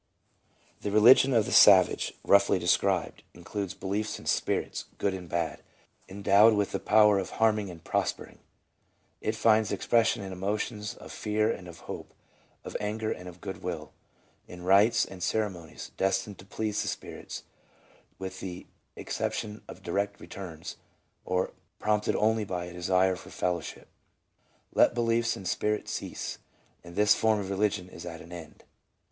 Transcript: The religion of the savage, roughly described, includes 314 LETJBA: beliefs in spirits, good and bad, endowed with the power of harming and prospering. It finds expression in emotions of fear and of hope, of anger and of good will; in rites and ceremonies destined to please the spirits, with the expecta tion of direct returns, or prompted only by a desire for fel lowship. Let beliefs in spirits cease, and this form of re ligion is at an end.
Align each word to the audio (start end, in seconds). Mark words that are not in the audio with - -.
The 0.81 0.89
religion 0.89 1.31
of 1.31 1.45
the 1.45 1.51
savage, 1.51 2.15
roughly 2.23 2.57
described, 2.57 3.21
includes 3.35 3.73
314 3.75 3.77
LETJBA: 3.77 3.79
beliefs 3.79 4.17
in 4.19 4.25
spirits, 4.25 4.85
good 4.97 5.13
and 5.13 5.29
bad, 5.29 5.61
endowed 6.09 6.55
with 6.55 6.71
the 6.71 6.79
power 6.79 7.19
of 7.19 7.29
harming 7.37 7.69
and 7.69 7.83
prospering. 7.83 8.39
It 9.21 9.35
finds 9.35 9.71
expression 9.71 10.23
in 10.23 10.31
emotions 10.31 10.95
of 10.95 11.11
fear 11.11 11.51
and 11.51 11.67
of 11.67 11.81
hope, 11.81 12.15
of 12.63 12.75
anger 12.79 13.11
and 13.11 13.29
of 13.29 13.41
good 13.41 13.61
will; 13.61 13.91
in 14.47 14.63
rites 14.63 15.05
and 15.05 15.21
ceremonies 15.21 15.91
destined 15.97 16.39
to 16.39 16.45
please 16.45 16.81
the 16.81 16.87
spirits, 16.87 17.43
with 18.17 18.39
the 18.39 18.65
expecta 18.97 19.33
tion 19.33 19.61
of 19.67 19.83
direct 19.83 20.19
returns, 20.19 20.77
or 21.25 21.51
prompted 21.77 22.15
only 22.15 22.43
by 22.43 22.65
a 22.65 22.73
desire 22.73 23.15
for 23.15 23.29
fel 23.29 23.53
lowship. 23.59 23.85
Let 24.73 24.95
beliefs 24.95 25.37
in 25.37 25.45
spirits 25.45 25.91
cease, 25.93 26.39
and 26.83 26.95
this 26.95 27.13
form 27.13 27.39
of 27.39 27.51
re 27.51 27.55
ligion 27.69 27.87
is 27.93 28.03
at 28.03 28.21
an 28.21 28.31
end. 28.33 28.63